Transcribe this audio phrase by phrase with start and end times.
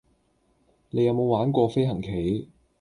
[0.89, 2.49] 你有無玩過飛行棋